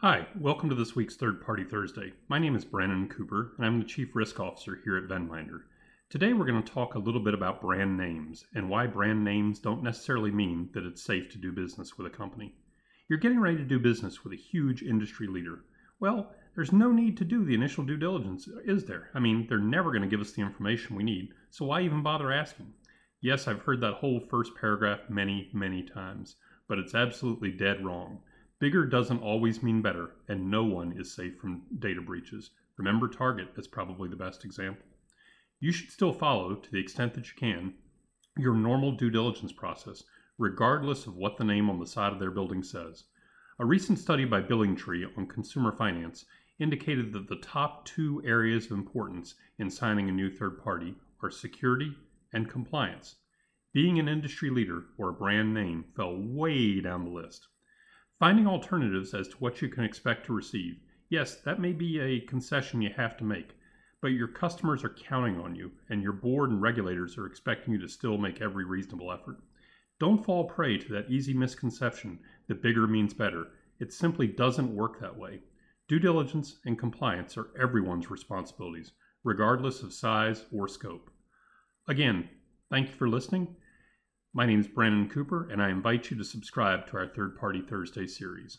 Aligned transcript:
Hi, 0.00 0.28
welcome 0.38 0.68
to 0.68 0.76
this 0.76 0.94
week's 0.94 1.16
Third 1.16 1.44
Party 1.44 1.64
Thursday. 1.64 2.12
My 2.28 2.38
name 2.38 2.54
is 2.54 2.64
Brandon 2.64 3.08
Cooper, 3.08 3.54
and 3.56 3.66
I'm 3.66 3.80
the 3.80 3.84
Chief 3.84 4.14
Risk 4.14 4.38
Officer 4.38 4.78
here 4.84 4.96
at 4.96 5.08
Venminder. 5.08 5.62
Today, 6.08 6.32
we're 6.32 6.46
going 6.46 6.62
to 6.62 6.72
talk 6.72 6.94
a 6.94 7.00
little 7.00 7.20
bit 7.20 7.34
about 7.34 7.60
brand 7.60 7.96
names 7.96 8.44
and 8.54 8.70
why 8.70 8.86
brand 8.86 9.24
names 9.24 9.58
don't 9.58 9.82
necessarily 9.82 10.30
mean 10.30 10.68
that 10.72 10.86
it's 10.86 11.02
safe 11.02 11.28
to 11.30 11.38
do 11.38 11.50
business 11.50 11.98
with 11.98 12.06
a 12.06 12.16
company. 12.16 12.54
You're 13.08 13.18
getting 13.18 13.40
ready 13.40 13.56
to 13.56 13.64
do 13.64 13.80
business 13.80 14.22
with 14.22 14.32
a 14.32 14.36
huge 14.36 14.84
industry 14.84 15.26
leader. 15.26 15.64
Well, 15.98 16.30
there's 16.54 16.70
no 16.70 16.92
need 16.92 17.16
to 17.16 17.24
do 17.24 17.44
the 17.44 17.54
initial 17.54 17.82
due 17.82 17.96
diligence, 17.96 18.48
is 18.64 18.84
there? 18.84 19.10
I 19.14 19.18
mean, 19.18 19.48
they're 19.48 19.58
never 19.58 19.90
going 19.90 20.02
to 20.02 20.08
give 20.08 20.20
us 20.20 20.30
the 20.30 20.42
information 20.42 20.94
we 20.94 21.02
need, 21.02 21.30
so 21.50 21.64
why 21.64 21.80
even 21.80 22.04
bother 22.04 22.30
asking? 22.30 22.72
Yes, 23.20 23.48
I've 23.48 23.62
heard 23.62 23.80
that 23.80 23.94
whole 23.94 24.20
first 24.30 24.52
paragraph 24.54 25.00
many, 25.08 25.50
many 25.52 25.82
times, 25.82 26.36
but 26.68 26.78
it's 26.78 26.94
absolutely 26.94 27.50
dead 27.50 27.84
wrong. 27.84 28.20
Bigger 28.60 28.86
doesn't 28.86 29.22
always 29.22 29.62
mean 29.62 29.82
better, 29.82 30.16
and 30.26 30.50
no 30.50 30.64
one 30.64 30.92
is 30.98 31.14
safe 31.14 31.38
from 31.38 31.62
data 31.78 32.00
breaches. 32.00 32.50
Remember 32.76 33.06
Target 33.06 33.50
as 33.56 33.68
probably 33.68 34.08
the 34.08 34.16
best 34.16 34.44
example. 34.44 34.84
You 35.60 35.70
should 35.70 35.92
still 35.92 36.12
follow, 36.12 36.56
to 36.56 36.70
the 36.70 36.80
extent 36.80 37.14
that 37.14 37.28
you 37.28 37.34
can, 37.38 37.74
your 38.36 38.54
normal 38.54 38.92
due 38.92 39.10
diligence 39.10 39.52
process, 39.52 40.02
regardless 40.38 41.06
of 41.06 41.16
what 41.16 41.36
the 41.36 41.44
name 41.44 41.70
on 41.70 41.78
the 41.78 41.86
side 41.86 42.12
of 42.12 42.18
their 42.18 42.30
building 42.30 42.62
says. 42.62 43.04
A 43.60 43.66
recent 43.66 43.98
study 43.98 44.24
by 44.24 44.40
BillingTree 44.40 45.16
on 45.16 45.26
consumer 45.26 45.70
finance 45.70 46.24
indicated 46.58 47.12
that 47.12 47.28
the 47.28 47.36
top 47.36 47.84
two 47.84 48.22
areas 48.24 48.66
of 48.66 48.72
importance 48.72 49.36
in 49.58 49.70
signing 49.70 50.08
a 50.08 50.12
new 50.12 50.30
third 50.30 50.62
party 50.62 50.96
are 51.22 51.30
security 51.30 51.94
and 52.32 52.50
compliance. 52.50 53.16
Being 53.72 53.98
an 53.98 54.08
industry 54.08 54.50
leader 54.50 54.86
or 54.96 55.10
a 55.10 55.12
brand 55.12 55.54
name 55.54 55.84
fell 55.94 56.16
way 56.16 56.80
down 56.80 57.04
the 57.04 57.10
list. 57.10 57.46
Finding 58.18 58.48
alternatives 58.48 59.14
as 59.14 59.28
to 59.28 59.36
what 59.36 59.62
you 59.62 59.68
can 59.68 59.84
expect 59.84 60.26
to 60.26 60.32
receive. 60.32 60.80
Yes, 61.08 61.36
that 61.42 61.60
may 61.60 61.72
be 61.72 62.00
a 62.00 62.20
concession 62.20 62.82
you 62.82 62.90
have 62.96 63.16
to 63.18 63.24
make, 63.24 63.54
but 64.02 64.08
your 64.08 64.26
customers 64.26 64.82
are 64.82 64.88
counting 65.08 65.38
on 65.38 65.54
you, 65.54 65.70
and 65.88 66.02
your 66.02 66.12
board 66.12 66.50
and 66.50 66.60
regulators 66.60 67.16
are 67.16 67.26
expecting 67.26 67.74
you 67.74 67.80
to 67.80 67.88
still 67.88 68.18
make 68.18 68.40
every 68.40 68.64
reasonable 68.64 69.12
effort. 69.12 69.38
Don't 70.00 70.24
fall 70.24 70.44
prey 70.44 70.78
to 70.78 70.92
that 70.92 71.08
easy 71.08 71.32
misconception 71.32 72.18
that 72.48 72.60
bigger 72.60 72.88
means 72.88 73.14
better. 73.14 73.48
It 73.78 73.92
simply 73.92 74.26
doesn't 74.26 74.74
work 74.74 75.00
that 75.00 75.16
way. 75.16 75.40
Due 75.86 76.00
diligence 76.00 76.58
and 76.64 76.76
compliance 76.76 77.36
are 77.36 77.50
everyone's 77.60 78.10
responsibilities, 78.10 78.92
regardless 79.22 79.82
of 79.84 79.92
size 79.92 80.44
or 80.52 80.66
scope. 80.66 81.08
Again, 81.86 82.28
thank 82.68 82.88
you 82.88 82.94
for 82.96 83.08
listening. 83.08 83.54
My 84.34 84.44
name 84.44 84.60
is 84.60 84.68
Brandon 84.68 85.08
Cooper, 85.08 85.48
and 85.50 85.62
I 85.62 85.70
invite 85.70 86.10
you 86.10 86.16
to 86.18 86.24
subscribe 86.24 86.86
to 86.88 86.98
our 86.98 87.06
Third 87.06 87.36
Party 87.36 87.62
Thursday 87.62 88.06
series. 88.06 88.58